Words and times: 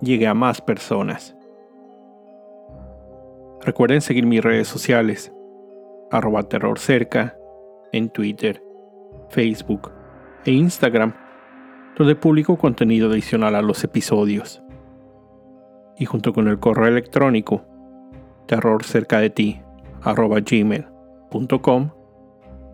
llegue 0.00 0.26
a 0.26 0.34
más 0.34 0.60
personas. 0.60 1.36
Recuerden 3.62 4.00
seguir 4.00 4.26
mis 4.26 4.42
redes 4.42 4.68
sociales, 4.68 5.32
arroba 6.10 6.42
terrorcerca, 6.44 7.36
en 7.92 8.10
Twitter, 8.10 8.62
Facebook 9.30 9.90
e 10.44 10.52
Instagram, 10.52 11.14
donde 11.96 12.14
publico 12.14 12.56
contenido 12.58 13.10
adicional 13.10 13.54
a 13.54 13.62
los 13.62 13.82
episodios. 13.82 14.62
Y 15.98 16.04
junto 16.04 16.32
con 16.32 16.46
el 16.48 16.60
correo 16.60 16.88
electrónico, 16.88 17.64
terrorcerca 18.46 19.18
de 19.18 19.30
ti, 19.30 19.62
arroba 20.02 20.40
gmail.com, 20.40 21.90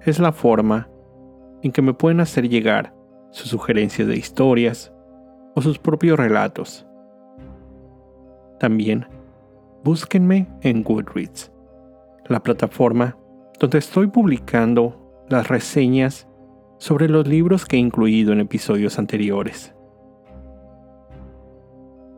es 0.04 0.18
la 0.18 0.32
forma 0.32 0.90
en 1.62 1.70
que 1.70 1.82
me 1.82 1.94
pueden 1.94 2.20
hacer 2.20 2.48
llegar 2.48 2.92
sus 3.30 3.48
sugerencias 3.48 4.08
de 4.08 4.16
historias 4.16 4.92
o 5.54 5.62
sus 5.62 5.78
propios 5.78 6.18
relatos 6.18 6.86
también, 8.62 9.06
búsquenme 9.82 10.46
en 10.60 10.84
Goodreads, 10.84 11.50
la 12.28 12.40
plataforma 12.44 13.18
donde 13.58 13.78
estoy 13.78 14.06
publicando 14.06 15.24
las 15.28 15.48
reseñas 15.48 16.28
sobre 16.78 17.08
los 17.08 17.26
libros 17.26 17.66
que 17.66 17.74
he 17.74 17.80
incluido 17.80 18.32
en 18.32 18.38
episodios 18.38 19.00
anteriores. 19.00 19.74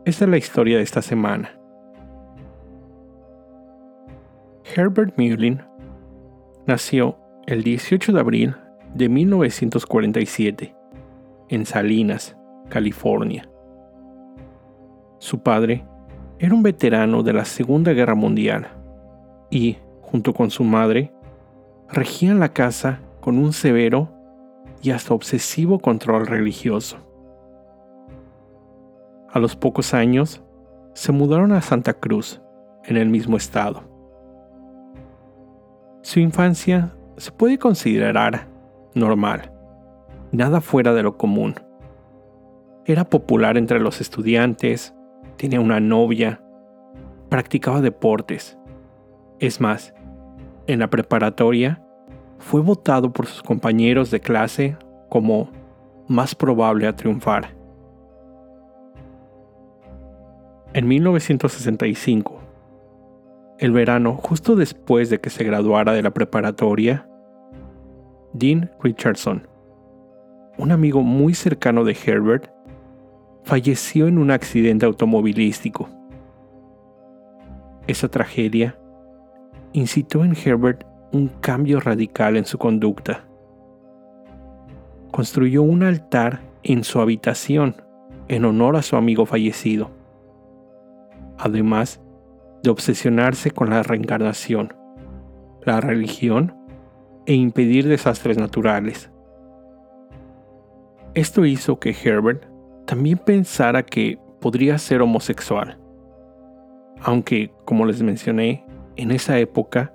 Esta 0.05 0.25
es 0.25 0.29
la 0.29 0.37
historia 0.37 0.77
de 0.77 0.83
esta 0.83 1.01
semana. 1.01 1.59
Herbert 4.75 5.17
Mullin 5.17 5.63
nació 6.67 7.17
el 7.47 7.63
18 7.63 8.13
de 8.13 8.19
abril 8.19 8.55
de 8.93 9.09
1947 9.09 10.75
en 11.49 11.65
Salinas, 11.65 12.37
California. 12.69 13.49
Su 15.17 15.41
padre 15.41 15.83
era 16.39 16.53
un 16.53 16.63
veterano 16.63 17.23
de 17.23 17.33
la 17.33 17.45
Segunda 17.45 17.93
Guerra 17.93 18.15
Mundial 18.15 18.67
y, 19.49 19.77
junto 20.01 20.33
con 20.33 20.51
su 20.51 20.63
madre, 20.63 21.11
regían 21.89 22.39
la 22.39 22.49
casa 22.49 22.99
con 23.21 23.37
un 23.37 23.53
severo 23.53 24.09
y 24.81 24.91
hasta 24.91 25.13
obsesivo 25.13 25.79
control 25.79 26.27
religioso. 26.27 26.97
A 29.31 29.39
los 29.39 29.55
pocos 29.55 29.93
años, 29.93 30.41
se 30.93 31.11
mudaron 31.11 31.51
a 31.51 31.61
Santa 31.61 31.93
Cruz, 31.93 32.41
en 32.87 32.97
el 32.97 33.09
mismo 33.09 33.37
estado. 33.37 33.83
Su 36.01 36.19
infancia 36.19 36.93
se 37.17 37.31
puede 37.31 37.57
considerar 37.57 38.47
normal, 38.93 39.51
nada 40.31 40.61
fuera 40.61 40.93
de 40.93 41.03
lo 41.03 41.17
común. 41.17 41.55
Era 42.85 43.03
popular 43.05 43.57
entre 43.57 43.79
los 43.79 44.01
estudiantes, 44.01 44.94
tenía 45.37 45.59
una 45.59 45.79
novia, 45.79 46.41
practicaba 47.29 47.81
deportes. 47.81 48.57
Es 49.39 49.59
más, 49.59 49.93
en 50.67 50.79
la 50.79 50.89
preparatoria 50.89 51.81
fue 52.39 52.61
votado 52.61 53.11
por 53.11 53.25
sus 53.27 53.43
compañeros 53.43 54.11
de 54.11 54.19
clase 54.19 54.77
como 55.09 55.49
más 56.07 56.35
probable 56.35 56.87
a 56.87 56.95
triunfar. 56.95 57.55
En 60.73 60.87
1965, 60.87 62.39
el 63.59 63.71
verano 63.71 64.15
justo 64.15 64.55
después 64.55 65.09
de 65.09 65.19
que 65.19 65.29
se 65.29 65.43
graduara 65.43 65.93
de 65.93 66.01
la 66.01 66.11
preparatoria, 66.13 67.07
Dean 68.33 68.69
Richardson, 68.81 69.47
un 70.57 70.71
amigo 70.71 71.01
muy 71.01 71.33
cercano 71.33 71.85
de 71.85 71.97
Herbert, 72.05 72.51
falleció 73.45 74.07
en 74.07 74.17
un 74.17 74.31
accidente 74.31 74.85
automovilístico. 74.85 75.87
Esa 77.87 78.09
tragedia 78.09 78.77
incitó 79.71 80.25
en 80.25 80.35
Herbert 80.35 80.83
un 81.11 81.27
cambio 81.27 81.79
radical 81.79 82.37
en 82.37 82.45
su 82.45 82.57
conducta. 82.57 83.25
Construyó 85.11 85.61
un 85.61 85.83
altar 85.83 86.41
en 86.63 86.83
su 86.83 86.99
habitación 86.99 87.75
en 88.27 88.45
honor 88.45 88.75
a 88.75 88.81
su 88.81 88.95
amigo 88.95 89.27
fallecido, 89.27 89.91
además 91.37 92.01
de 92.63 92.71
obsesionarse 92.71 93.51
con 93.51 93.69
la 93.69 93.83
reencarnación, 93.83 94.73
la 95.61 95.79
religión 95.79 96.55
e 97.27 97.35
impedir 97.35 97.87
desastres 97.87 98.39
naturales. 98.39 99.11
Esto 101.13 101.45
hizo 101.45 101.79
que 101.79 101.91
Herbert 101.91 102.54
también 102.85 103.17
pensara 103.17 103.83
que 103.83 104.19
podría 104.39 104.77
ser 104.77 105.01
homosexual. 105.01 105.77
Aunque, 107.01 107.51
como 107.65 107.85
les 107.85 108.01
mencioné, 108.01 108.65
en 108.95 109.11
esa 109.11 109.37
época, 109.39 109.93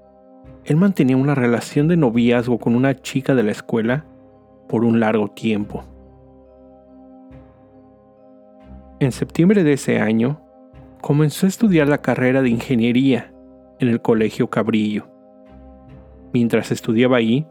él 0.65 0.77
mantenía 0.77 1.17
una 1.17 1.35
relación 1.35 1.89
de 1.89 1.97
noviazgo 1.97 2.59
con 2.59 2.75
una 2.75 2.95
chica 3.01 3.35
de 3.35 3.43
la 3.43 3.53
escuela 3.53 4.05
por 4.69 4.85
un 4.85 5.01
largo 5.01 5.29
tiempo. 5.29 5.85
En 9.01 9.13
septiembre 9.13 9.65
de 9.65 9.73
ese 9.73 9.99
año, 9.99 10.41
comenzó 11.01 11.47
a 11.47 11.49
estudiar 11.49 11.89
la 11.89 11.99
carrera 11.99 12.43
de 12.43 12.51
ingeniería 12.51 13.33
en 13.79 13.89
el 13.89 14.03
Colegio 14.03 14.51
Cabrillo. 14.51 15.09
Mientras 16.33 16.71
estudiaba 16.71 17.17
ahí, 17.17 17.47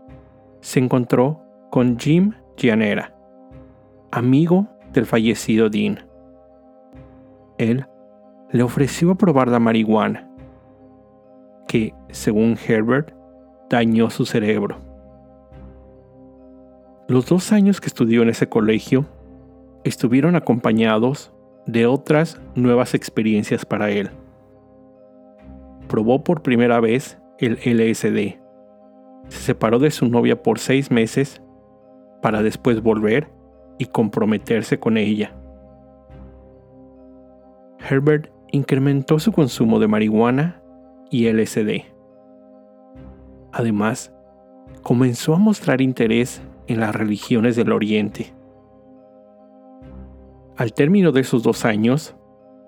se 0.62 0.80
encontró 0.80 1.42
con 1.72 1.98
Jim 1.98 2.34
Gianera, 2.56 3.16
amigo 4.12 4.68
del 4.94 5.06
fallecido 5.06 5.70
Dean. 5.70 6.00
Él 7.58 7.86
le 8.52 8.64
ofreció 8.64 9.16
probar 9.16 9.48
la 9.48 9.60
marihuana, 9.60 10.30
que, 11.68 11.94
según 12.10 12.58
Herbert, 12.68 13.14
dañó 13.70 14.10
su 14.10 14.26
cerebro. 14.26 14.78
Los 17.08 17.28
dos 17.28 17.52
años 17.52 17.82
que 17.82 17.88
estudió 17.88 18.22
en 18.22 18.30
ese 18.30 18.50
colegio 18.50 19.06
estuvieron 19.84 20.36
acompañados 20.36 21.32
de 21.66 21.86
otras 21.86 22.42
nuevas 22.56 22.94
experiencias 22.94 23.66
para 23.66 23.90
él. 23.92 24.10
Probó 25.88 26.24
por 26.24 26.42
primera 26.42 26.80
vez 26.80 27.20
el 27.40 27.54
LSD. 27.64 28.40
Se 29.28 29.40
separó 29.40 29.80
de 29.80 29.92
su 29.92 30.08
novia 30.08 30.42
por 30.42 30.60
seis 30.60 30.92
meses 30.92 31.42
para 32.22 32.42
después 32.42 32.82
volver 32.82 33.39
y 33.80 33.86
comprometerse 33.86 34.78
con 34.78 34.98
ella. 34.98 35.34
Herbert 37.80 38.30
incrementó 38.52 39.18
su 39.18 39.32
consumo 39.32 39.80
de 39.80 39.88
marihuana 39.88 40.62
y 41.10 41.32
LSD. 41.32 41.86
Además, 43.52 44.14
comenzó 44.84 45.34
a 45.34 45.40
mostrar 45.40 45.82
interés 45.82 46.42
en 46.68 46.82
las 46.82 46.94
religiones 46.94 47.56
del 47.56 47.72
Oriente. 47.72 48.34
Al 50.58 50.74
término 50.74 51.12
de 51.12 51.22
esos 51.22 51.42
dos 51.42 51.66
años, 51.66 52.16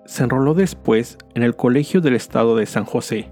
se 0.06 0.24
enroló 0.24 0.54
después 0.54 1.18
en 1.34 1.42
el 1.42 1.54
Colegio 1.54 2.00
del 2.00 2.14
Estado 2.14 2.56
de 2.56 2.66
San 2.66 2.84
José. 2.84 3.30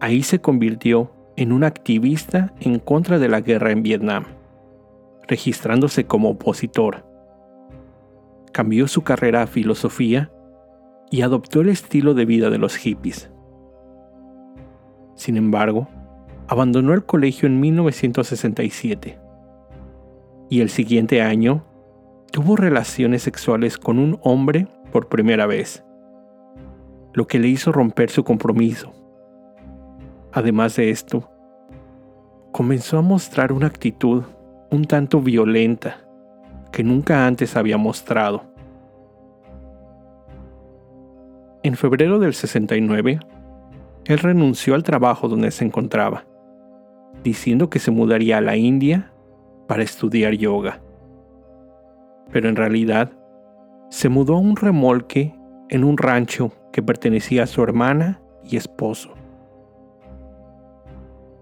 Ahí 0.00 0.22
se 0.22 0.40
convirtió 0.40 1.12
en 1.36 1.52
un 1.52 1.64
activista 1.64 2.54
en 2.60 2.78
contra 2.78 3.18
de 3.18 3.28
la 3.28 3.40
guerra 3.40 3.70
en 3.70 3.82
Vietnam 3.82 4.24
registrándose 5.26 6.06
como 6.06 6.30
opositor. 6.30 7.04
Cambió 8.52 8.88
su 8.88 9.02
carrera 9.02 9.42
a 9.42 9.46
filosofía 9.46 10.30
y 11.10 11.22
adoptó 11.22 11.60
el 11.60 11.68
estilo 11.68 12.14
de 12.14 12.24
vida 12.24 12.50
de 12.50 12.58
los 12.58 12.76
hippies. 12.76 13.30
Sin 15.14 15.36
embargo, 15.36 15.88
abandonó 16.48 16.92
el 16.92 17.04
colegio 17.04 17.46
en 17.46 17.60
1967 17.60 19.18
y 20.50 20.60
el 20.60 20.70
siguiente 20.70 21.22
año 21.22 21.64
tuvo 22.30 22.56
relaciones 22.56 23.22
sexuales 23.22 23.78
con 23.78 23.98
un 23.98 24.18
hombre 24.22 24.68
por 24.92 25.08
primera 25.08 25.46
vez, 25.46 25.84
lo 27.12 27.26
que 27.26 27.38
le 27.38 27.48
hizo 27.48 27.72
romper 27.72 28.10
su 28.10 28.24
compromiso. 28.24 28.92
Además 30.32 30.76
de 30.76 30.90
esto, 30.90 31.30
comenzó 32.52 32.98
a 32.98 33.02
mostrar 33.02 33.52
una 33.52 33.68
actitud 33.68 34.24
un 34.70 34.84
tanto 34.84 35.20
violenta 35.20 35.98
que 36.72 36.82
nunca 36.82 37.26
antes 37.26 37.56
había 37.56 37.78
mostrado. 37.78 38.44
En 41.62 41.76
febrero 41.76 42.18
del 42.18 42.34
69, 42.34 43.20
él 44.04 44.18
renunció 44.18 44.74
al 44.74 44.82
trabajo 44.82 45.28
donde 45.28 45.50
se 45.50 45.64
encontraba, 45.64 46.24
diciendo 47.22 47.70
que 47.70 47.78
se 47.78 47.90
mudaría 47.90 48.38
a 48.38 48.42
la 48.42 48.56
India 48.56 49.12
para 49.66 49.82
estudiar 49.82 50.34
yoga. 50.34 50.80
Pero 52.30 52.48
en 52.48 52.56
realidad, 52.56 53.12
se 53.88 54.08
mudó 54.08 54.34
a 54.34 54.40
un 54.40 54.56
remolque 54.56 55.34
en 55.68 55.84
un 55.84 55.96
rancho 55.96 56.52
que 56.72 56.82
pertenecía 56.82 57.44
a 57.44 57.46
su 57.46 57.62
hermana 57.62 58.20
y 58.42 58.56
esposo. 58.56 59.14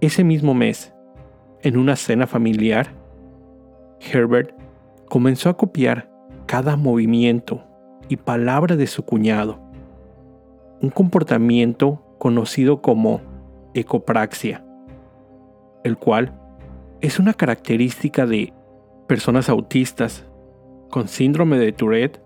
Ese 0.00 0.24
mismo 0.24 0.54
mes, 0.54 0.94
en 1.62 1.76
una 1.76 1.96
cena 1.96 2.26
familiar, 2.26 3.01
Herbert 4.10 4.54
comenzó 5.08 5.48
a 5.48 5.56
copiar 5.56 6.10
cada 6.46 6.76
movimiento 6.76 7.62
y 8.08 8.16
palabra 8.16 8.76
de 8.76 8.86
su 8.86 9.04
cuñado, 9.04 9.60
un 10.80 10.90
comportamiento 10.90 12.02
conocido 12.18 12.82
como 12.82 13.20
ecopraxia, 13.74 14.64
el 15.84 15.96
cual 15.96 16.38
es 17.00 17.18
una 17.18 17.34
característica 17.34 18.26
de 18.26 18.52
personas 19.06 19.48
autistas 19.48 20.24
con 20.90 21.08
síndrome 21.08 21.58
de 21.58 21.72
Tourette 21.72 22.22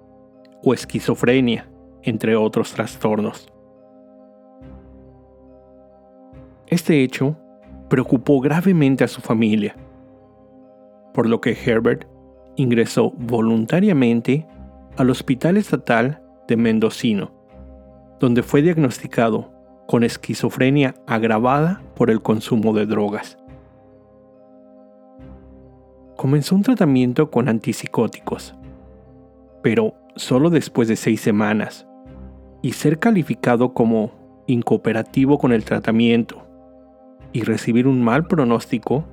o 0.62 0.74
esquizofrenia, 0.74 1.70
entre 2.02 2.36
otros 2.36 2.72
trastornos. 2.72 3.48
Este 6.66 7.02
hecho 7.02 7.36
preocupó 7.88 8.40
gravemente 8.40 9.04
a 9.04 9.08
su 9.08 9.20
familia, 9.20 9.76
por 11.16 11.26
lo 11.26 11.40
que 11.40 11.56
Herbert 11.56 12.06
ingresó 12.56 13.10
voluntariamente 13.12 14.46
al 14.98 15.08
Hospital 15.08 15.56
Estatal 15.56 16.22
de 16.46 16.58
Mendocino, 16.58 17.32
donde 18.20 18.42
fue 18.42 18.60
diagnosticado 18.60 19.50
con 19.88 20.04
esquizofrenia 20.04 20.94
agravada 21.06 21.80
por 21.94 22.10
el 22.10 22.20
consumo 22.20 22.74
de 22.74 22.84
drogas. 22.84 23.38
Comenzó 26.16 26.54
un 26.54 26.62
tratamiento 26.62 27.30
con 27.30 27.48
antipsicóticos, 27.48 28.54
pero 29.62 29.94
solo 30.16 30.50
después 30.50 30.86
de 30.86 30.96
seis 30.96 31.22
semanas, 31.22 31.86
y 32.60 32.72
ser 32.72 32.98
calificado 32.98 33.72
como 33.72 34.10
incooperativo 34.46 35.38
con 35.38 35.52
el 35.52 35.64
tratamiento 35.64 36.46
y 37.32 37.40
recibir 37.40 37.86
un 37.86 38.02
mal 38.02 38.26
pronóstico, 38.26 39.06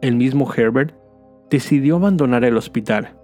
el 0.00 0.16
mismo 0.16 0.50
Herbert 0.50 1.01
decidió 1.52 1.96
abandonar 1.96 2.44
el 2.44 2.56
hospital. 2.56 3.16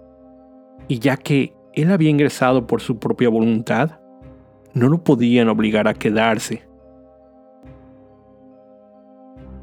Y 0.87 0.99
ya 0.99 1.17
que 1.17 1.53
él 1.73 1.91
había 1.91 2.09
ingresado 2.09 2.65
por 2.65 2.79
su 2.79 2.97
propia 2.97 3.27
voluntad, 3.27 3.99
no 4.73 4.87
lo 4.87 5.03
podían 5.03 5.49
obligar 5.49 5.89
a 5.89 5.93
quedarse. 5.93 6.63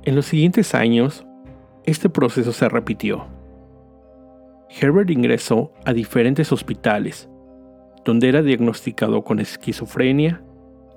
En 0.03 0.15
los 0.15 0.27
siguientes 0.27 0.75
años, 0.75 1.27
este 1.85 2.11
proceso 2.11 2.53
se 2.53 2.69
repitió. 2.69 3.27
Herbert 4.69 5.11
ingresó 5.11 5.73
a 5.87 5.95
diferentes 5.95 6.53
hospitales, 6.53 7.31
donde 8.05 8.29
era 8.29 8.43
diagnosticado 8.43 9.25
con 9.25 9.39
esquizofrenia 9.39 10.43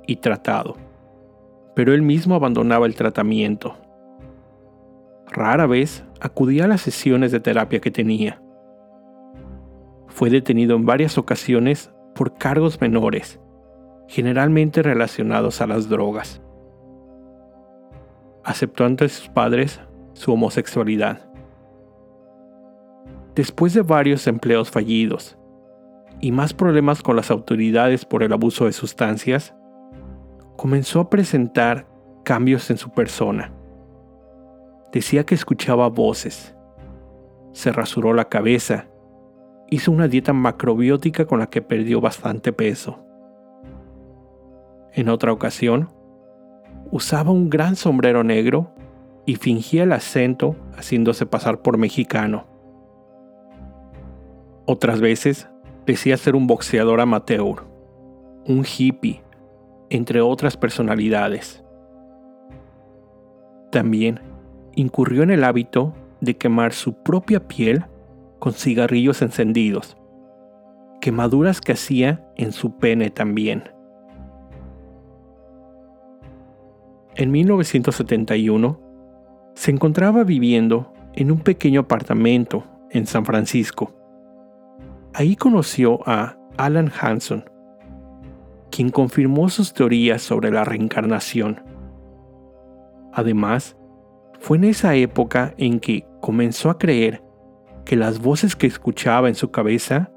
y 0.06 0.18
tratado 0.18 0.76
pero 1.80 1.94
él 1.94 2.02
mismo 2.02 2.36
abandonaba 2.36 2.88
el 2.88 2.96
tratamiento. 2.96 3.78
Rara 5.32 5.68
vez 5.68 6.04
acudía 6.20 6.66
a 6.66 6.68
las 6.68 6.82
sesiones 6.82 7.32
de 7.32 7.40
terapia 7.40 7.80
que 7.80 7.92
tenía. 7.92 8.42
Fue 10.08 10.30
detenido 10.30 10.76
en 10.76 10.86
varias 10.86 11.18
ocasiones 11.18 11.94
por 12.16 12.38
cargos 12.38 12.82
menores, 12.82 13.40
generalmente 14.08 14.82
relacionados 14.82 15.62
a 15.62 15.68
las 15.68 15.88
drogas. 15.88 16.42
Aceptó 18.44 18.86
ante 18.86 19.08
sus 19.08 19.30
padres 19.30 19.80
su 20.14 20.34
homosexualidad. 20.34 21.30
Después 23.36 23.74
de 23.76 23.84
varios 23.84 24.26
empleos 24.26 24.72
fallidos 24.72 25.38
y 26.20 26.32
más 26.32 26.54
problemas 26.54 27.04
con 27.04 27.16
las 27.16 27.30
autoridades 27.30 28.04
por 28.04 28.24
el 28.24 28.34
abuso 28.34 28.66
de 28.66 28.74
sustancias, 28.74 29.56
comenzó 30.58 31.00
a 31.02 31.10
presentar 31.10 31.88
cambios 32.26 32.70
en 32.72 32.78
su 32.78 32.90
persona. 32.90 33.54
Decía 34.92 35.24
que 35.26 35.36
escuchaba 35.36 35.88
voces. 35.90 36.56
Se 37.52 37.72
rasuró 37.72 38.14
la 38.14 38.26
cabeza. 38.26 38.88
Hizo 39.70 39.92
una 39.92 40.08
dieta 40.08 40.34
macrobiótica 40.34 41.26
con 41.26 41.40
la 41.40 41.48
que 41.48 41.62
perdió 41.62 42.02
bastante 42.02 42.52
peso. 42.54 43.00
En 44.94 45.10
otra 45.10 45.32
ocasión, 45.32 45.90
usaba 46.92 47.32
un 47.32 47.50
gran 47.50 47.76
sombrero 47.76 48.24
negro 48.24 48.72
y 49.26 49.36
fingía 49.36 49.84
el 49.84 49.92
acento 49.92 50.56
haciéndose 50.76 51.26
pasar 51.28 51.62
por 51.62 51.78
mexicano. 51.78 52.48
Otras 54.66 55.02
veces 55.02 55.48
decía 55.86 56.18
ser 56.18 56.36
un 56.36 56.48
boxeador 56.48 57.02
amateur, 57.02 57.64
un 58.48 58.66
hippie 58.66 59.24
entre 59.90 60.22
otras 60.22 60.58
personalidades. 60.58 61.64
También 63.72 64.20
incurrió 64.76 65.24
en 65.24 65.32
el 65.32 65.44
hábito 65.44 65.94
de 66.22 66.38
quemar 66.38 66.74
su 66.74 66.94
propia 67.04 67.48
piel 67.48 67.86
con 68.40 68.54
cigarrillos 68.54 69.22
encendidos, 69.22 69.98
quemaduras 71.02 71.62
que 71.62 71.74
hacía 71.74 72.26
en 72.36 72.52
su 72.52 72.78
pene 72.78 73.10
también. 73.10 73.64
En 77.16 77.32
1971, 77.32 78.80
se 79.54 79.72
encontraba 79.72 80.24
viviendo 80.24 80.94
en 81.14 81.32
un 81.32 81.40
pequeño 81.40 81.82
apartamento 81.82 82.64
en 82.92 83.06
San 83.06 83.26
Francisco. 83.26 83.94
Ahí 85.14 85.36
conoció 85.36 86.00
a 86.08 86.38
Alan 86.58 86.92
Hanson, 87.02 87.50
quien 88.72 88.90
confirmó 88.90 89.50
sus 89.50 89.74
teorías 89.74 90.22
sobre 90.22 90.52
la 90.52 90.64
reencarnación. 90.64 91.62
Además, 93.12 93.76
fue 94.40 94.58
en 94.58 94.64
esa 94.64 94.96
época 94.96 95.54
en 95.58 95.80
que 95.80 96.06
comenzó 96.22 96.70
a 96.70 96.78
creer 96.78 97.22
que 97.86 97.96
las 97.96 98.20
voces 98.20 98.56
que 98.56 98.68
escuchaba 98.68 99.28
en 99.28 99.36
su 99.36 99.52
cabeza 99.52 100.12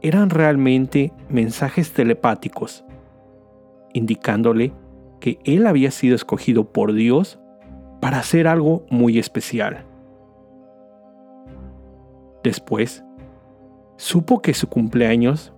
eran 0.00 0.30
realmente 0.30 1.12
mensajes 1.28 1.92
telepáticos, 1.92 2.84
indicándole 3.92 4.72
que 5.20 5.38
él 5.44 5.66
había 5.66 5.90
sido 5.92 6.16
escogido 6.16 6.72
por 6.72 6.92
Dios 6.92 7.38
para 8.00 8.18
hacer 8.18 8.48
algo 8.48 8.84
muy 8.90 9.18
especial. 9.18 9.84
Después, 12.42 13.04
supo 13.96 14.42
que 14.42 14.54
su 14.54 14.68
cumpleaños 14.68 15.52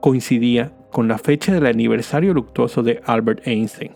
coincidía 0.00 0.72
con 0.90 1.06
la 1.06 1.18
fecha 1.18 1.52
del 1.52 1.66
aniversario 1.66 2.34
luctuoso 2.34 2.82
de 2.82 3.00
Albert 3.04 3.46
Einstein, 3.46 3.92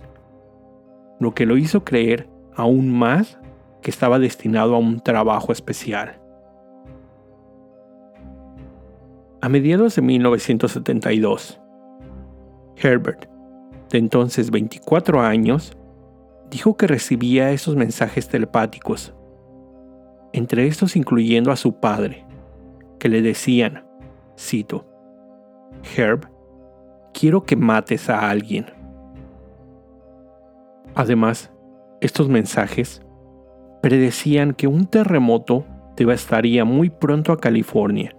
lo 1.19 1.35
que 1.35 1.47
lo 1.47 1.57
hizo 1.57 1.85
creer 1.85 2.29
aún 2.55 2.91
más 2.91 3.39
que 3.83 3.91
estaba 3.91 4.19
destinado 4.19 4.75
a 4.75 4.79
un 4.79 5.01
trabajo 5.01 5.53
especial. 5.53 6.21
A 9.41 9.49
mediados 9.49 9.95
de 9.95 10.03
1972, 10.03 11.61
Herbert, 12.77 13.27
de 13.91 13.99
entonces 13.99 14.51
24 14.51 15.21
años, 15.21 15.77
dijo 16.51 16.77
que 16.77 16.87
recibía 16.87 17.51
esos 17.53 17.77
mensajes 17.77 18.29
telepáticos, 18.29 19.15
entre 20.33 20.67
estos 20.67 20.97
incluyendo 20.97 21.53
a 21.53 21.57
su 21.57 21.79
padre, 21.79 22.27
que 22.99 23.09
le 23.09 23.23
decían, 23.23 23.87
cito, 24.37 24.87
Herb, 25.97 26.29
quiero 27.13 27.45
que 27.45 27.57
mates 27.57 28.09
a 28.11 28.29
alguien. 28.29 28.67
Además, 30.95 31.53
estos 32.01 32.29
mensajes 32.29 33.03
predecían 33.83 34.55
que 34.55 34.67
un 34.67 34.87
terremoto 34.87 35.65
devastaría 35.97 36.65
muy 36.65 36.91
pronto 36.91 37.33
a 37.33 37.41
California 37.41 38.15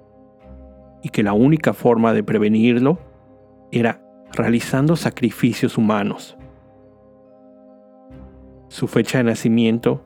y 1.02 1.10
que 1.10 1.24
la 1.24 1.34
única 1.34 1.74
forma 1.74 2.14
de 2.14 2.24
prevenirlo 2.24 3.00
era 3.72 4.02
realizando 4.34 4.96
sacrificios 4.96 5.78
humanos. 5.78 6.38
Su 8.68 8.88
fecha 8.88 9.20
de 9.20 9.24
nacimiento 9.26 10.04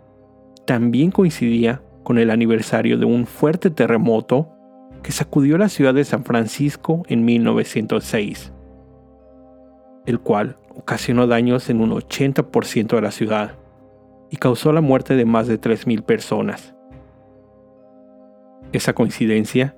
también 0.66 1.12
coincidía 1.12 1.82
con 2.04 2.18
el 2.18 2.30
aniversario 2.30 2.98
de 2.98 3.06
un 3.06 3.26
fuerte 3.26 3.70
terremoto 3.70 4.50
que 5.02 5.12
sacudió 5.12 5.58
la 5.58 5.70
ciudad 5.70 5.94
de 5.94 6.06
San 6.06 6.24
Francisco 6.24 7.04
en 7.08 7.26
1906 7.26 8.54
el 10.06 10.20
cual 10.20 10.58
ocasionó 10.76 11.28
daños 11.28 11.70
en 11.70 11.82
un 11.82 11.92
80% 11.92 12.96
de 12.96 13.02
la 13.02 13.12
ciudad 13.12 13.56
y 14.34 14.38
causó 14.38 14.74
la 14.74 14.82
muerte 14.82 15.16
de 15.16 15.26
más 15.26 15.46
de 15.46 15.62
3.000 15.62 16.02
personas. 16.02 16.74
Esa 18.72 18.94
coincidencia 18.94 19.78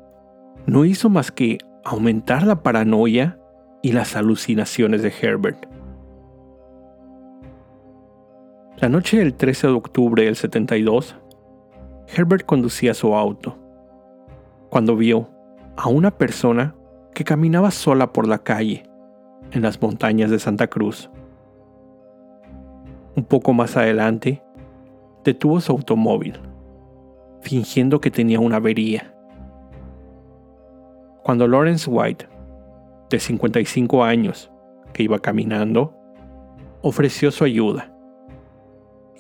no 0.65 0.85
hizo 0.85 1.09
más 1.09 1.29
que 1.29 1.57
aumentar 1.83 2.47
la 2.47 2.63
paranoia 2.63 3.37
y 3.81 3.91
las 3.91 4.15
alucinaciones 4.15 5.03
de 5.03 5.11
Herbert. 5.21 5.65
La 8.77 8.87
noche 8.87 9.17
del 9.17 9.33
13 9.33 9.67
de 9.67 9.73
octubre 9.73 10.23
del 10.23 10.37
72, 10.37 11.17
Herbert 12.15 12.45
conducía 12.45 12.93
su 12.93 13.13
auto, 13.13 13.57
cuando 14.69 14.95
vio 14.95 15.29
a 15.75 15.89
una 15.89 16.11
persona 16.11 16.77
que 17.13 17.25
caminaba 17.25 17.71
sola 17.71 18.13
por 18.13 18.25
la 18.25 18.37
calle 18.37 18.83
en 19.51 19.63
las 19.63 19.81
montañas 19.81 20.31
de 20.31 20.39
Santa 20.39 20.67
Cruz. 20.67 21.09
Un 23.17 23.25
poco 23.25 23.51
más 23.51 23.75
adelante, 23.75 24.44
detuvo 25.25 25.59
su 25.59 25.71
automóvil, 25.71 26.39
fingiendo 27.41 27.99
que 27.99 28.11
tenía 28.11 28.39
una 28.39 28.57
avería. 28.57 29.13
Cuando 31.23 31.47
Lawrence 31.47 31.89
White, 31.89 32.29
de 33.09 33.19
55 33.19 34.03
años, 34.03 34.51
que 34.93 35.03
iba 35.03 35.19
caminando, 35.19 35.93
ofreció 36.81 37.31
su 37.31 37.43
ayuda, 37.43 37.91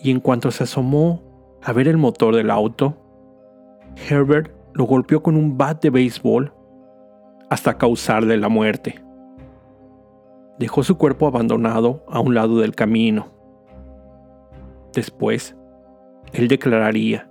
y 0.01 0.11
en 0.11 0.19
cuanto 0.19 0.51
se 0.51 0.63
asomó 0.63 1.23
a 1.63 1.73
ver 1.73 1.87
el 1.87 1.97
motor 1.97 2.35
del 2.35 2.51
auto, 2.51 2.95
Herbert 4.07 4.51
lo 4.73 4.85
golpeó 4.85 5.23
con 5.23 5.35
un 5.35 5.57
bat 5.57 5.81
de 5.81 5.89
béisbol 5.89 6.53
hasta 7.49 7.77
causarle 7.77 8.37
la 8.37 8.49
muerte. 8.49 9.03
Dejó 10.59 10.83
su 10.83 10.97
cuerpo 10.97 11.25
abandonado 11.25 12.05
a 12.07 12.19
un 12.19 12.35
lado 12.35 12.59
del 12.59 12.75
camino. 12.75 13.27
Después, 14.93 15.55
él 16.35 16.49
declararía 16.49 17.29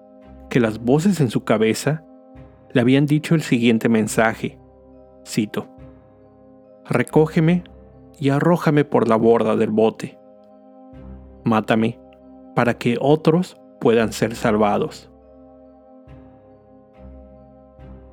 que 0.49 0.61
las 0.61 0.79
voces 0.79 1.21
en 1.21 1.31
su 1.31 1.45
cabeza 1.45 2.05
le 2.73 2.81
habían 2.81 3.05
dicho 3.05 3.35
el 3.35 3.43
siguiente 3.43 3.91
mensaje, 3.91 4.59
cito, 5.27 5.69
Recógeme 6.89 7.65
y 8.19 8.31
arrójame 8.31 8.85
por 8.85 9.09
la 9.09 9.17
borda 9.17 9.57
del 9.57 9.71
bote. 9.71 10.19
Mátame 11.45 11.99
para 12.55 12.79
que 12.79 12.97
otros 13.01 13.61
puedan 13.79 14.13
ser 14.13 14.35
salvados. 14.37 15.11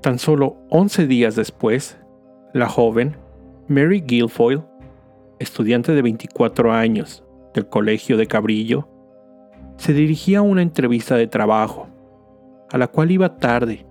Tan 0.01 0.19
solo 0.19 0.57
11 0.69 1.07
días 1.07 1.35
después, 1.35 1.97
la 2.53 2.67
joven 2.67 3.15
Mary 3.67 4.01
Guilfoyle, 4.01 4.63
estudiante 5.39 5.93
de 5.93 6.01
24 6.01 6.73
años 6.73 7.23
del 7.53 7.67
Colegio 7.67 8.17
de 8.17 8.27
Cabrillo, 8.27 8.89
se 9.81 9.93
dirigía 9.93 10.37
a 10.37 10.43
una 10.43 10.61
entrevista 10.61 11.15
de 11.15 11.25
trabajo, 11.25 11.87
a 12.71 12.77
la 12.77 12.87
cual 12.87 13.09
iba 13.09 13.37
tarde, 13.37 13.83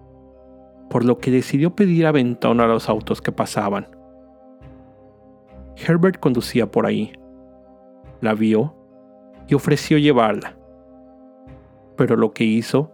por 0.88 1.04
lo 1.04 1.18
que 1.18 1.32
decidió 1.32 1.74
pedir 1.74 2.06
aventón 2.06 2.60
a 2.60 2.68
los 2.68 2.88
autos 2.88 3.20
que 3.20 3.32
pasaban. 3.32 3.88
Herbert 5.76 6.20
conducía 6.20 6.70
por 6.70 6.86
ahí, 6.86 7.12
la 8.20 8.34
vio 8.34 8.72
y 9.48 9.54
ofreció 9.54 9.98
llevarla, 9.98 10.56
pero 11.96 12.14
lo 12.14 12.30
que 12.34 12.44
hizo 12.44 12.92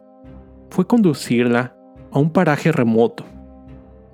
fue 0.70 0.86
conducirla 0.86 1.76
a 2.10 2.18
un 2.18 2.30
paraje 2.30 2.72
remoto, 2.72 3.24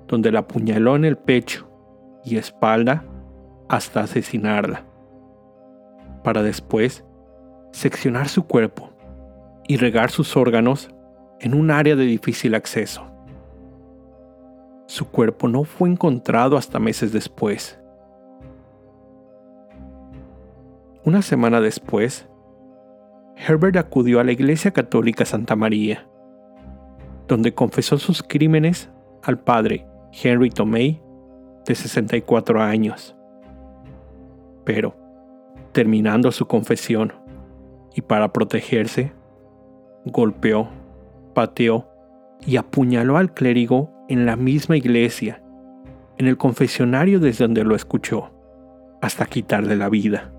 donde 0.09 0.29
la 0.29 0.39
apuñaló 0.39 0.97
en 0.97 1.05
el 1.05 1.15
pecho 1.15 1.69
y 2.25 2.35
espalda 2.35 3.05
hasta 3.69 4.01
asesinarla, 4.01 4.83
para 6.21 6.43
después 6.43 7.05
seccionar 7.73 8.29
su 8.29 8.47
cuerpo 8.47 8.93
y 9.67 9.75
regar 9.75 10.09
sus 10.09 10.37
órganos 10.37 10.89
en 11.41 11.53
un 11.53 11.69
área 11.69 11.97
de 11.97 12.05
difícil 12.05 12.55
acceso. 12.55 13.05
Su 14.87 15.09
cuerpo 15.09 15.49
no 15.49 15.65
fue 15.65 15.89
encontrado 15.89 16.55
hasta 16.55 16.79
meses 16.79 17.11
después. 17.11 17.77
Una 21.03 21.21
semana 21.21 21.59
después, 21.59 22.29
Herbert 23.35 23.75
acudió 23.75 24.21
a 24.21 24.23
la 24.23 24.31
Iglesia 24.31 24.71
Católica 24.71 25.25
Santa 25.25 25.57
María 25.57 26.07
donde 27.27 27.53
confesó 27.53 27.97
sus 27.97 28.21
crímenes 28.23 28.89
al 29.23 29.39
padre 29.39 29.87
Henry 30.11 30.49
Tomei, 30.49 31.01
de 31.65 31.75
64 31.75 32.61
años. 32.61 33.15
Pero, 34.65 34.95
terminando 35.71 36.31
su 36.31 36.45
confesión, 36.45 37.13
y 37.95 38.01
para 38.01 38.33
protegerse, 38.33 39.13
golpeó, 40.05 40.69
pateó 41.33 41.87
y 42.45 42.57
apuñaló 42.57 43.17
al 43.17 43.33
clérigo 43.33 43.91
en 44.09 44.25
la 44.25 44.35
misma 44.35 44.77
iglesia, 44.77 45.43
en 46.17 46.27
el 46.27 46.37
confesionario 46.37 47.19
desde 47.19 47.45
donde 47.45 47.63
lo 47.63 47.75
escuchó, 47.75 48.31
hasta 49.01 49.25
quitarle 49.25 49.75
la 49.75 49.89
vida. 49.89 50.31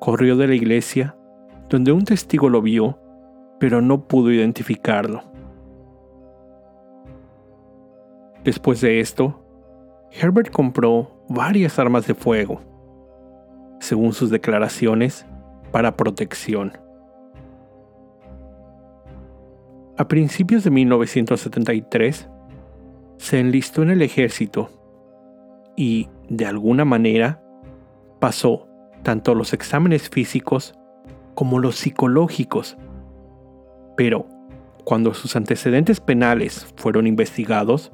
Corrió 0.00 0.36
de 0.36 0.48
la 0.48 0.54
iglesia, 0.54 1.16
donde 1.68 1.92
un 1.92 2.04
testigo 2.04 2.48
lo 2.48 2.60
vio 2.60 2.98
pero 3.62 3.80
no 3.80 4.08
pudo 4.08 4.32
identificarlo. 4.32 5.22
Después 8.42 8.80
de 8.80 8.98
esto, 8.98 9.40
Herbert 10.10 10.50
compró 10.50 11.24
varias 11.28 11.78
armas 11.78 12.08
de 12.08 12.14
fuego, 12.14 12.60
según 13.78 14.14
sus 14.14 14.30
declaraciones, 14.30 15.26
para 15.72 15.96
protección. 15.96 16.78
A 19.98 20.06
principios 20.06 20.64
de 20.64 20.70
1973, 20.70 22.28
se 23.18 23.40
enlistó 23.40 23.82
en 23.82 23.90
el 23.90 24.02
ejército 24.02 24.70
y, 25.76 26.08
de 26.28 26.46
alguna 26.46 26.84
manera, 26.84 27.42
pasó 28.20 28.68
tanto 29.02 29.34
los 29.34 29.52
exámenes 29.52 30.08
físicos 30.08 30.74
como 31.34 31.58
los 31.58 31.76
psicológicos 31.76 32.76
pero, 33.96 34.26
cuando 34.84 35.14
sus 35.14 35.36
antecedentes 35.36 36.00
penales 36.00 36.66
fueron 36.76 37.06
investigados, 37.06 37.92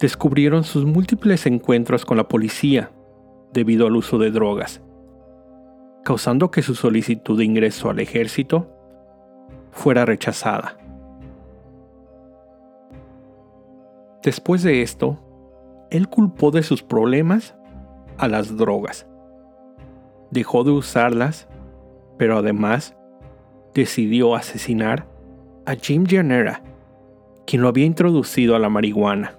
descubrieron 0.00 0.64
sus 0.64 0.84
múltiples 0.86 1.46
encuentros 1.46 2.04
con 2.04 2.16
la 2.16 2.28
policía 2.28 2.90
debido 3.52 3.86
al 3.86 3.96
uso 3.96 4.18
de 4.18 4.30
drogas, 4.30 4.80
causando 6.10 6.50
que 6.50 6.62
su 6.62 6.74
solicitud 6.74 7.38
de 7.38 7.44
ingreso 7.44 7.88
al 7.88 8.00
ejército 8.00 8.66
fuera 9.70 10.04
rechazada. 10.04 10.76
Después 14.20 14.64
de 14.64 14.82
esto, 14.82 15.20
él 15.88 16.08
culpó 16.08 16.50
de 16.50 16.64
sus 16.64 16.82
problemas 16.82 17.54
a 18.18 18.26
las 18.26 18.56
drogas. 18.56 19.06
Dejó 20.32 20.64
de 20.64 20.72
usarlas, 20.72 21.46
pero 22.18 22.38
además 22.38 22.96
decidió 23.72 24.34
asesinar 24.34 25.06
a 25.64 25.76
Jim 25.76 26.06
Janera, 26.08 26.64
quien 27.46 27.62
lo 27.62 27.68
había 27.68 27.86
introducido 27.86 28.56
a 28.56 28.58
la 28.58 28.68
marihuana. 28.68 29.38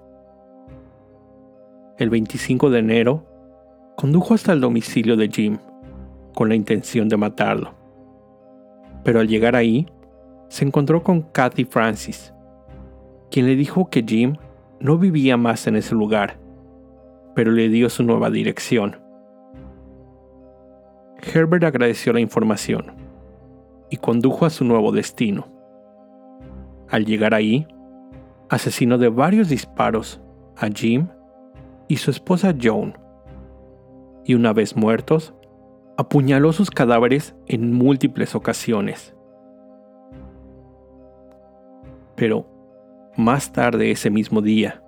El 1.97 2.09
25 2.09 2.69
de 2.69 2.79
enero, 2.79 3.25
condujo 3.97 4.33
hasta 4.33 4.53
el 4.53 4.61
domicilio 4.61 5.17
de 5.17 5.27
Jim, 5.27 5.57
con 6.33 6.50
la 6.50 6.55
intención 6.55 7.09
de 7.09 7.17
matarlo. 7.17 7.73
Pero 9.03 9.19
al 9.19 9.27
llegar 9.27 9.55
ahí, 9.55 9.88
se 10.50 10.65
encontró 10.65 11.03
con 11.03 11.21
Kathy 11.21 11.65
Francis, 11.65 12.33
quien 13.29 13.45
le 13.45 13.55
dijo 13.55 13.89
que 13.89 14.03
Jim 14.03 14.35
no 14.79 14.97
vivía 14.97 15.38
más 15.38 15.67
en 15.67 15.75
ese 15.75 15.95
lugar, 15.95 16.39
pero 17.35 17.51
le 17.51 17.69
dio 17.69 17.89
su 17.89 18.03
nueva 18.03 18.29
dirección. 18.29 18.97
Herbert 21.21 21.63
agradeció 21.63 22.13
la 22.13 22.19
información 22.19 22.93
y 23.89 23.97
condujo 23.97 24.45
a 24.45 24.50
su 24.50 24.65
nuevo 24.65 24.91
destino. 24.91 25.47
Al 26.89 27.05
llegar 27.05 27.33
ahí, 27.33 27.67
asesinó 28.50 28.97
de 28.97 29.09
varios 29.09 29.47
disparos 29.47 30.21
a 30.57 30.67
Jim 30.67 31.07
y 31.88 31.97
su 31.97 32.11
esposa 32.11 32.53
Joan, 32.61 32.97
y 34.25 34.33
una 34.33 34.53
vez 34.53 34.75
muertos, 34.75 35.33
apuñaló 35.98 36.53
sus 36.53 36.71
cadáveres 36.71 37.36
en 37.48 37.74
múltiples 37.74 38.36
ocasiones. 38.36 39.15
Pero, 42.15 42.48
más 43.17 43.51
tarde 43.51 43.91
ese 43.91 44.10
mismo 44.10 44.41
día, 44.41 44.83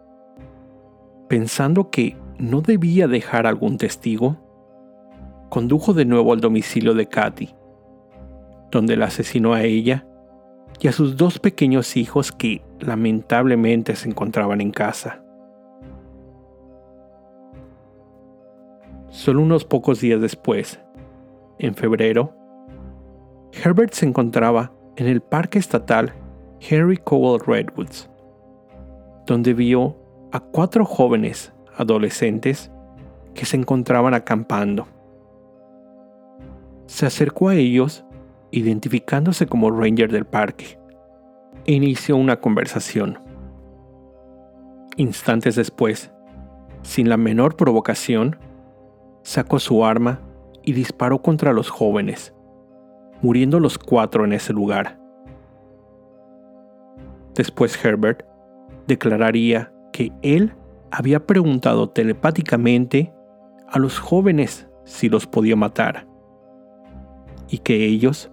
pensando 1.27 1.89
que 1.89 2.17
no 2.37 2.61
debía 2.61 3.07
dejar 3.07 3.47
algún 3.47 3.77
testigo, 3.77 4.37
condujo 5.49 5.93
de 5.93 6.05
nuevo 6.05 6.33
al 6.33 6.41
domicilio 6.41 6.93
de 6.93 7.07
Katy, 7.07 7.55
donde 8.71 8.97
la 8.97 9.05
asesinó 9.05 9.53
a 9.53 9.63
ella 9.63 10.05
y 10.79 10.87
a 10.87 10.91
sus 10.91 11.15
dos 11.15 11.39
pequeños 11.39 11.95
hijos 11.95 12.31
que 12.31 12.61
lamentablemente 12.79 13.95
se 13.95 14.09
encontraban 14.09 14.61
en 14.61 14.71
casa. 14.71 15.23
Solo 19.09 19.41
unos 19.41 19.63
pocos 19.63 20.01
días 20.01 20.19
después, 20.19 20.82
en 21.59 21.75
febrero, 21.75 22.33
Herbert 23.51 23.93
se 23.93 24.05
encontraba 24.05 24.71
en 24.95 25.07
el 25.07 25.21
Parque 25.21 25.59
Estatal 25.59 26.13
Henry 26.59 26.97
Cowell 26.97 27.41
Redwoods, 27.45 28.09
donde 29.25 29.53
vio 29.53 29.95
a 30.31 30.39
cuatro 30.39 30.85
jóvenes 30.85 31.53
adolescentes 31.77 32.71
que 33.33 33.45
se 33.45 33.57
encontraban 33.57 34.13
acampando. 34.13 34.87
Se 36.85 37.05
acercó 37.05 37.49
a 37.49 37.55
ellos, 37.55 38.05
identificándose 38.51 39.47
como 39.47 39.71
ranger 39.71 40.11
del 40.11 40.25
parque, 40.25 40.77
e 41.65 41.73
inició 41.73 42.17
una 42.17 42.39
conversación. 42.39 43.19
Instantes 44.97 45.55
después, 45.55 46.11
sin 46.81 47.09
la 47.09 47.17
menor 47.17 47.55
provocación, 47.55 48.37
sacó 49.23 49.59
su 49.59 49.85
arma 49.85 50.19
y 50.63 50.73
disparó 50.73 51.21
contra 51.21 51.53
los 51.53 51.69
jóvenes, 51.69 52.33
muriendo 53.21 53.59
los 53.59 53.77
cuatro 53.77 54.25
en 54.25 54.33
ese 54.33 54.53
lugar. 54.53 54.99
Después 57.35 57.83
Herbert 57.83 58.25
declararía 58.87 59.73
que 59.91 60.11
él 60.21 60.53
había 60.91 61.25
preguntado 61.25 61.89
telepáticamente 61.89 63.13
a 63.67 63.79
los 63.79 63.99
jóvenes 63.99 64.67
si 64.85 65.09
los 65.09 65.25
podía 65.25 65.55
matar, 65.55 66.07
y 67.49 67.59
que 67.59 67.85
ellos 67.85 68.31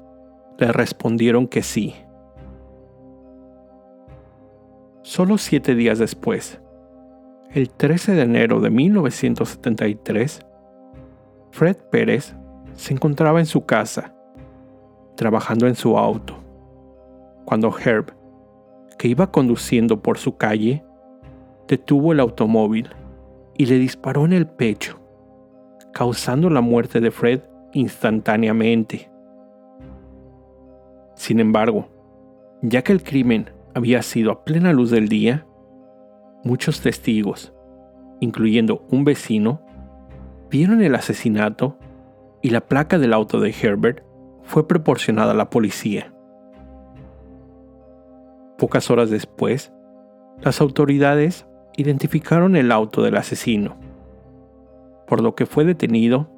le 0.59 0.73
respondieron 0.73 1.47
que 1.47 1.63
sí. 1.63 1.95
Solo 5.03 5.39
siete 5.39 5.75
días 5.75 5.99
después, 5.99 6.61
el 7.53 7.71
13 7.71 8.13
de 8.13 8.23
enero 8.23 8.61
de 8.61 8.71
1973, 8.71 10.47
Fred 11.51 11.77
Pérez 11.91 12.35
se 12.75 12.95
encontraba 12.95 13.41
en 13.41 13.47
su 13.47 13.65
casa, 13.67 14.15
trabajando 15.17 15.67
en 15.67 15.75
su 15.75 15.99
auto, 15.99 16.37
cuando 17.45 17.77
Herb, 17.77 18.15
que 18.99 19.09
iba 19.09 19.31
conduciendo 19.31 20.01
por 20.01 20.19
su 20.19 20.37
calle, 20.37 20.85
detuvo 21.69 22.13
el 22.13 22.21
automóvil 22.21 22.91
y 23.57 23.67
le 23.67 23.79
disparó 23.79 24.25
en 24.25 24.33
el 24.33 24.47
pecho, 24.47 24.99
causando 25.93 26.51
la 26.51 26.61
muerte 26.61 27.01
de 27.01 27.11
Fred 27.11 27.43
instantáneamente. 27.73 29.11
Sin 31.15 31.41
embargo, 31.41 31.89
ya 32.63 32.83
que 32.83 32.93
el 32.93 33.03
crimen 33.03 33.51
había 33.75 34.03
sido 34.03 34.33
a 34.33 34.45
plena 34.45 34.73
luz 34.73 34.91
del 34.91 35.09
día, 35.09 35.47
muchos 36.45 36.81
testigos, 36.81 37.53
incluyendo 38.21 38.87
un 38.91 39.05
vecino, 39.05 39.61
vieron 40.51 40.83
el 40.83 40.95
asesinato 40.95 41.79
y 42.43 42.51
la 42.51 42.61
placa 42.61 42.99
del 42.99 43.13
auto 43.13 43.41
de 43.41 43.51
Herbert 43.51 44.05
fue 44.43 44.67
proporcionada 44.67 45.33
a 45.33 45.37
la 45.37 45.49
policía. 45.49 46.13
Pocas 48.59 48.91
horas 48.91 49.11
después, 49.11 49.73
las 50.43 50.61
autoridades 50.61 51.47
identificaron 51.77 52.57
el 52.57 52.73
auto 52.73 53.03
del 53.03 53.17
asesino, 53.17 53.77
por 55.07 55.23
lo 55.23 55.35
que 55.35 55.47
fue 55.47 55.65
detenido 55.65 56.31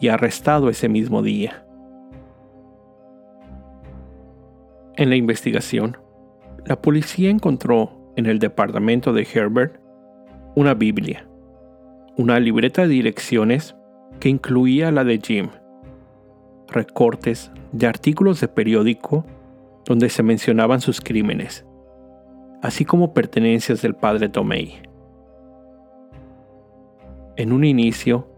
y 0.00 0.08
arrestado 0.08 0.68
ese 0.68 0.88
mismo 0.88 1.22
día. 1.22 1.66
En 4.96 5.10
la 5.10 5.16
investigación, 5.16 5.98
la 6.64 6.80
policía 6.80 7.30
encontró 7.30 8.12
en 8.16 8.26
el 8.26 8.38
departamento 8.38 9.12
de 9.12 9.26
Herbert 9.30 9.80
una 10.54 10.72
Biblia, 10.74 11.28
una 12.16 12.40
libreta 12.40 12.82
de 12.82 12.88
direcciones 12.88 13.76
que 14.20 14.28
incluía 14.28 14.90
la 14.90 15.04
de 15.04 15.18
Jim, 15.18 15.48
recortes 16.68 17.50
de 17.72 17.86
artículos 17.86 18.40
de 18.40 18.48
periódico 18.48 19.24
donde 19.84 20.08
se 20.08 20.22
mencionaban 20.22 20.80
sus 20.80 21.00
crímenes, 21.00 21.66
así 22.62 22.84
como 22.84 23.12
pertenencias 23.12 23.82
del 23.82 23.94
padre 23.94 24.28
Tomei. 24.28 24.82
En 27.36 27.52
un 27.52 27.64
inicio, 27.64 28.28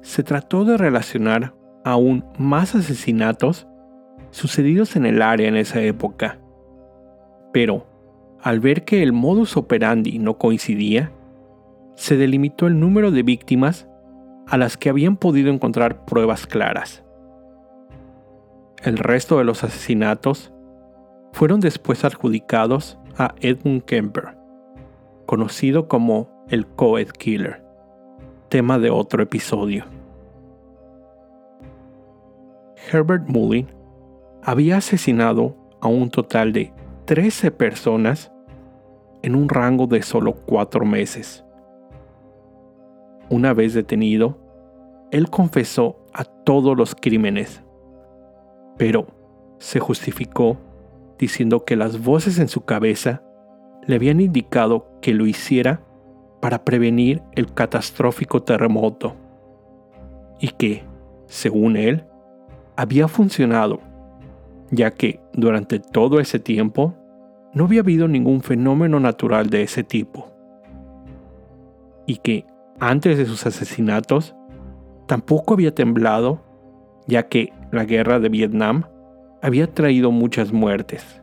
se 0.00 0.22
trató 0.22 0.64
de 0.64 0.78
relacionar 0.78 1.54
aún 1.84 2.24
más 2.38 2.74
asesinatos 2.74 3.66
sucedidos 4.30 4.96
en 4.96 5.04
el 5.04 5.20
área 5.20 5.48
en 5.48 5.56
esa 5.56 5.82
época, 5.82 6.38
pero 7.52 7.86
al 8.40 8.60
ver 8.60 8.84
que 8.84 9.02
el 9.02 9.12
modus 9.12 9.56
operandi 9.56 10.18
no 10.18 10.38
coincidía, 10.38 11.12
se 11.96 12.16
delimitó 12.16 12.66
el 12.66 12.78
número 12.78 13.10
de 13.10 13.22
víctimas 13.22 13.88
a 14.46 14.56
las 14.56 14.76
que 14.76 14.88
habían 14.88 15.16
podido 15.16 15.50
encontrar 15.50 16.04
pruebas 16.04 16.46
claras. 16.46 17.02
El 18.82 18.98
resto 18.98 19.38
de 19.38 19.44
los 19.44 19.64
asesinatos 19.64 20.52
fueron 21.32 21.60
después 21.60 22.04
adjudicados 22.04 22.98
a 23.18 23.34
Edmund 23.40 23.82
Kemper, 23.82 24.36
conocido 25.26 25.88
como 25.88 26.44
el 26.48 26.66
Coed 26.66 27.08
Killer, 27.08 27.64
tema 28.48 28.78
de 28.78 28.90
otro 28.90 29.22
episodio. 29.22 29.84
Herbert 32.92 33.26
Mullin 33.26 33.66
había 34.42 34.76
asesinado 34.76 35.56
a 35.80 35.88
un 35.88 36.10
total 36.10 36.52
de 36.52 36.72
13 37.06 37.50
personas 37.50 38.30
en 39.22 39.34
un 39.34 39.48
rango 39.48 39.86
de 39.86 40.02
solo 40.02 40.34
4 40.46 40.84
meses. 40.84 41.45
Una 43.28 43.52
vez 43.54 43.74
detenido, 43.74 44.38
él 45.10 45.30
confesó 45.30 45.98
a 46.12 46.24
todos 46.24 46.76
los 46.76 46.94
crímenes, 46.94 47.62
pero 48.76 49.06
se 49.58 49.80
justificó 49.80 50.58
diciendo 51.18 51.64
que 51.64 51.76
las 51.76 52.02
voces 52.02 52.38
en 52.38 52.48
su 52.48 52.64
cabeza 52.64 53.22
le 53.86 53.96
habían 53.96 54.20
indicado 54.20 54.86
que 55.00 55.14
lo 55.14 55.26
hiciera 55.26 55.82
para 56.40 56.64
prevenir 56.64 57.22
el 57.32 57.52
catastrófico 57.52 58.42
terremoto 58.42 59.14
y 60.38 60.48
que, 60.48 60.84
según 61.26 61.76
él, 61.76 62.04
había 62.76 63.08
funcionado 63.08 63.80
ya 64.70 64.90
que 64.90 65.20
durante 65.32 65.78
todo 65.78 66.20
ese 66.20 66.38
tiempo 66.38 66.94
no 67.54 67.64
había 67.64 67.80
habido 67.80 68.08
ningún 68.08 68.42
fenómeno 68.42 69.00
natural 69.00 69.48
de 69.48 69.62
ese 69.62 69.82
tipo, 69.82 70.30
y 72.06 72.16
que 72.16 72.44
antes 72.80 73.18
de 73.18 73.26
sus 73.26 73.46
asesinatos 73.46 74.34
tampoco 75.06 75.54
había 75.54 75.74
temblado, 75.74 76.42
ya 77.06 77.28
que 77.28 77.52
la 77.70 77.84
guerra 77.84 78.20
de 78.20 78.28
Vietnam 78.28 78.84
había 79.42 79.72
traído 79.72 80.10
muchas 80.10 80.52
muertes. 80.52 81.22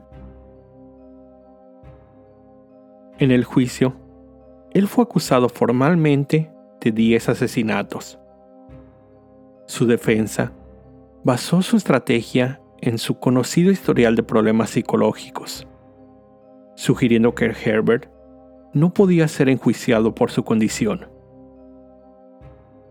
En 3.20 3.32
el 3.32 3.44
juicio, 3.44 3.96
él 4.72 4.88
fue 4.88 5.04
acusado 5.04 5.50
formalmente 5.50 6.52
de 6.82 6.92
10 6.92 7.30
asesinatos. 7.30 8.20
Su 9.68 9.86
defensa 9.86 10.52
basó 11.24 11.62
su 11.62 11.78
estrategia 11.78 12.60
en 12.82 12.98
su 12.98 13.20
conocido 13.20 13.72
historial 13.72 14.16
de 14.16 14.24
problemas 14.24 14.72
psicológicos, 14.72 15.68
sugiriendo 16.76 17.34
que 17.34 17.46
Herbert 17.46 18.10
no 18.74 18.94
podía 18.94 19.28
ser 19.28 19.48
enjuiciado 19.48 20.16
por 20.16 20.32
su 20.32 20.44
condición. 20.44 21.12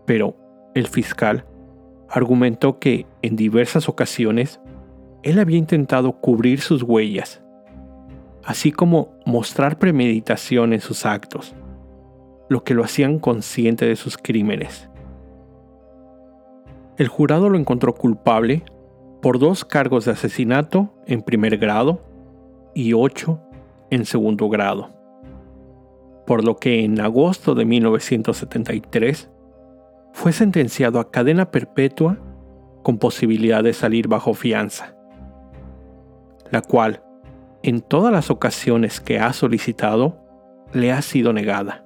Pero 0.05 0.35
el 0.73 0.87
fiscal 0.87 1.45
argumentó 2.09 2.79
que 2.79 3.05
en 3.21 3.35
diversas 3.35 3.89
ocasiones 3.89 4.59
él 5.23 5.39
había 5.39 5.57
intentado 5.57 6.13
cubrir 6.19 6.61
sus 6.61 6.83
huellas, 6.83 7.41
así 8.43 8.71
como 8.71 9.13
mostrar 9.25 9.79
premeditación 9.79 10.73
en 10.73 10.81
sus 10.81 11.05
actos, 11.05 11.55
lo 12.49 12.63
que 12.63 12.73
lo 12.73 12.83
hacían 12.83 13.19
consciente 13.19 13.85
de 13.85 13.95
sus 13.95 14.17
crímenes. 14.17 14.89
El 16.97 17.07
jurado 17.07 17.49
lo 17.49 17.57
encontró 17.57 17.95
culpable 17.95 18.63
por 19.21 19.39
dos 19.39 19.65
cargos 19.65 20.05
de 20.05 20.11
asesinato 20.11 20.93
en 21.07 21.21
primer 21.21 21.57
grado 21.57 22.03
y 22.75 22.93
ocho 22.93 23.39
en 23.89 24.05
segundo 24.05 24.49
grado, 24.49 24.89
por 26.27 26.43
lo 26.43 26.57
que 26.57 26.83
en 26.83 26.99
agosto 26.99 27.55
de 27.55 27.65
1973 27.65 29.31
fue 30.13 30.31
sentenciado 30.31 30.99
a 30.99 31.11
cadena 31.11 31.51
perpetua 31.51 32.17
con 32.83 32.99
posibilidad 32.99 33.63
de 33.63 33.73
salir 33.73 34.07
bajo 34.07 34.33
fianza, 34.33 34.95
la 36.51 36.61
cual, 36.61 37.03
en 37.63 37.81
todas 37.81 38.13
las 38.13 38.29
ocasiones 38.29 39.01
que 39.01 39.19
ha 39.19 39.33
solicitado, 39.33 40.23
le 40.71 40.91
ha 40.91 41.01
sido 41.01 41.33
negada. 41.33 41.83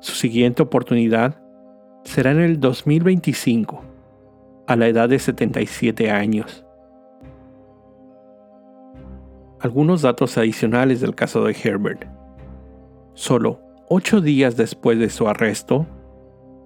Su 0.00 0.14
siguiente 0.14 0.62
oportunidad 0.62 1.40
será 2.04 2.30
en 2.30 2.40
el 2.40 2.58
2025 2.58 3.84
a 4.66 4.76
la 4.76 4.88
edad 4.88 5.08
de 5.08 5.18
77 5.18 6.10
años. 6.10 6.64
Algunos 9.60 10.00
datos 10.00 10.38
adicionales 10.38 11.02
del 11.02 11.14
caso 11.14 11.44
de 11.44 11.54
Herbert. 11.62 12.06
Solo 13.12 13.60
ocho 13.88 14.22
días 14.22 14.56
después 14.56 14.98
de 14.98 15.10
su 15.10 15.28
arresto, 15.28 15.86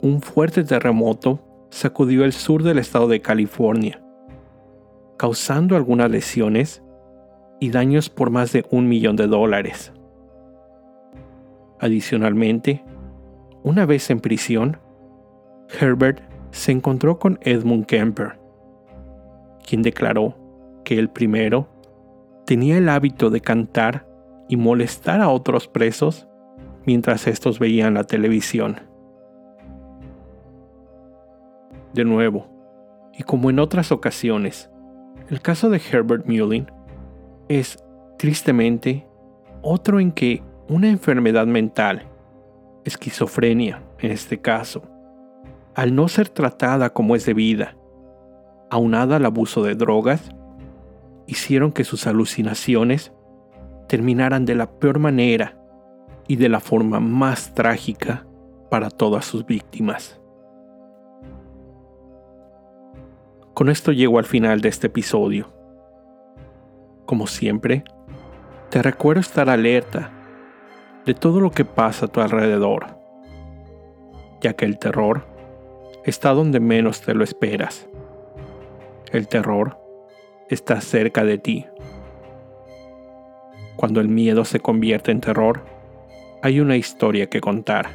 un 0.04 0.20
fuerte 0.20 0.64
terremoto 0.64 1.40
sacudió 1.70 2.26
el 2.26 2.34
sur 2.34 2.62
del 2.62 2.78
estado 2.78 3.08
de 3.08 3.22
California, 3.22 4.04
causando 5.16 5.76
algunas 5.76 6.10
lesiones 6.10 6.82
y 7.58 7.70
daños 7.70 8.10
por 8.10 8.28
más 8.28 8.52
de 8.52 8.66
un 8.70 8.86
millón 8.86 9.16
de 9.16 9.26
dólares. 9.26 9.94
Adicionalmente, 11.80 12.84
Una 13.62 13.86
vez 13.86 14.10
en 14.10 14.20
prisión, 14.20 14.76
Herbert 15.80 16.20
se 16.50 16.70
encontró 16.70 17.18
con 17.18 17.38
Edmund 17.40 17.86
Kemper, 17.86 18.38
quien 19.66 19.80
declaró 19.80 20.36
que 20.84 20.98
el 20.98 21.08
primero 21.08 21.66
tenía 22.44 22.76
el 22.76 22.90
hábito 22.90 23.30
de 23.30 23.40
cantar 23.40 24.06
y 24.50 24.58
molestar 24.58 25.22
a 25.22 25.30
otros 25.30 25.66
presos 25.66 26.28
mientras 26.84 27.26
estos 27.26 27.58
veían 27.58 27.94
la 27.94 28.04
televisión. 28.04 28.93
De 31.94 32.04
nuevo, 32.04 32.48
y 33.16 33.22
como 33.22 33.50
en 33.50 33.60
otras 33.60 33.92
ocasiones, 33.92 34.68
el 35.30 35.40
caso 35.40 35.70
de 35.70 35.80
Herbert 35.80 36.26
Mullin 36.26 36.66
es, 37.48 37.78
tristemente, 38.18 39.06
otro 39.62 40.00
en 40.00 40.10
que 40.10 40.42
una 40.68 40.88
enfermedad 40.88 41.46
mental, 41.46 42.08
esquizofrenia 42.84 43.80
en 44.00 44.10
este 44.10 44.40
caso, 44.40 44.82
al 45.76 45.94
no 45.94 46.08
ser 46.08 46.28
tratada 46.28 46.90
como 46.90 47.14
es 47.14 47.26
debida, 47.26 47.76
aunada 48.70 49.16
al 49.16 49.24
abuso 49.24 49.62
de 49.62 49.76
drogas, 49.76 50.30
hicieron 51.28 51.70
que 51.70 51.84
sus 51.84 52.08
alucinaciones 52.08 53.12
terminaran 53.86 54.44
de 54.46 54.56
la 54.56 54.68
peor 54.68 54.98
manera 54.98 55.56
y 56.26 56.36
de 56.36 56.48
la 56.48 56.58
forma 56.58 56.98
más 56.98 57.54
trágica 57.54 58.26
para 58.68 58.90
todas 58.90 59.24
sus 59.24 59.46
víctimas. 59.46 60.20
Con 63.54 63.68
esto 63.68 63.92
llego 63.92 64.18
al 64.18 64.24
final 64.24 64.60
de 64.60 64.68
este 64.68 64.88
episodio. 64.88 65.52
Como 67.06 67.28
siempre, 67.28 67.84
te 68.68 68.82
recuerdo 68.82 69.20
estar 69.20 69.48
alerta 69.48 70.10
de 71.06 71.14
todo 71.14 71.38
lo 71.38 71.52
que 71.52 71.64
pasa 71.64 72.06
a 72.06 72.08
tu 72.08 72.20
alrededor, 72.20 72.98
ya 74.40 74.54
que 74.54 74.64
el 74.64 74.76
terror 74.80 75.24
está 76.04 76.30
donde 76.30 76.58
menos 76.58 77.02
te 77.02 77.14
lo 77.14 77.22
esperas. 77.22 77.88
El 79.12 79.28
terror 79.28 79.78
está 80.50 80.80
cerca 80.80 81.22
de 81.22 81.38
ti. 81.38 81.64
Cuando 83.76 84.00
el 84.00 84.08
miedo 84.08 84.44
se 84.44 84.58
convierte 84.58 85.12
en 85.12 85.20
terror, 85.20 85.64
hay 86.42 86.58
una 86.58 86.76
historia 86.76 87.28
que 87.28 87.40
contar. 87.40 87.90